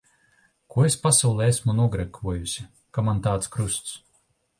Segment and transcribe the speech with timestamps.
[0.75, 2.65] Ko es pasaulē esmu nogrēkojusi,
[2.99, 3.93] ka man tāds krusts.